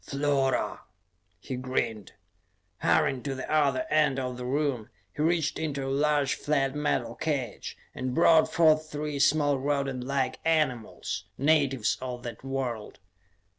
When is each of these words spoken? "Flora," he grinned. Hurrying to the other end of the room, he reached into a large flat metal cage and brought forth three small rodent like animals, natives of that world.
"Flora," 0.03 0.79
he 1.39 1.55
grinned. 1.55 2.13
Hurrying 2.79 3.21
to 3.21 3.35
the 3.35 3.47
other 3.53 3.85
end 3.91 4.17
of 4.17 4.35
the 4.35 4.45
room, 4.45 4.89
he 5.15 5.21
reached 5.21 5.59
into 5.59 5.85
a 5.85 5.89
large 5.93 6.33
flat 6.33 6.73
metal 6.73 7.13
cage 7.13 7.77
and 7.93 8.15
brought 8.15 8.51
forth 8.51 8.89
three 8.91 9.19
small 9.19 9.59
rodent 9.59 10.03
like 10.03 10.39
animals, 10.43 11.25
natives 11.37 11.99
of 12.01 12.23
that 12.23 12.43
world. 12.43 12.97